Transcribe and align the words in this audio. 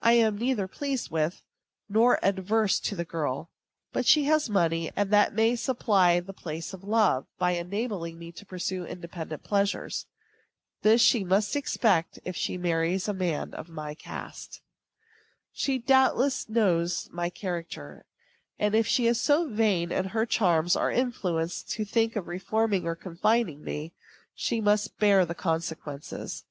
I 0.00 0.12
am 0.12 0.38
neither 0.38 0.66
pleased 0.66 1.10
with 1.10 1.42
nor 1.86 2.18
averse 2.22 2.80
to 2.80 2.96
the 2.96 3.04
girl; 3.04 3.50
but 3.92 4.06
she 4.06 4.24
has 4.24 4.48
money, 4.48 4.90
and 4.96 5.10
that 5.10 5.34
may 5.34 5.54
supply 5.54 6.18
the 6.18 6.32
place 6.32 6.72
of 6.72 6.82
love, 6.82 7.26
by 7.36 7.50
enabling 7.50 8.18
me 8.18 8.32
to 8.32 8.46
pursue 8.46 8.86
independent 8.86 9.42
pleasures. 9.44 10.06
This 10.80 11.02
she 11.02 11.24
must 11.24 11.54
expect, 11.56 12.18
if 12.24 12.34
she 12.36 12.56
marries 12.56 13.06
a 13.06 13.12
man 13.12 13.52
of 13.52 13.68
my 13.68 13.94
cast. 13.94 14.62
She, 15.52 15.78
doubtless, 15.78 16.48
knows 16.48 17.10
my 17.12 17.28
character; 17.28 18.06
and 18.58 18.74
if 18.74 18.86
she 18.86 19.06
is 19.06 19.20
so 19.20 19.46
vain 19.46 19.92
of 19.92 20.06
her 20.12 20.24
charms 20.24 20.74
or 20.74 20.90
influence 20.90 21.58
as 21.64 21.74
to 21.74 21.84
think 21.84 22.16
of 22.16 22.28
reforming 22.28 22.86
or 22.86 22.96
confining 22.96 23.62
me, 23.62 23.92
she 24.34 24.62
must 24.62 24.96
bear 24.98 25.26
the 25.26 25.34
consequences. 25.34 26.44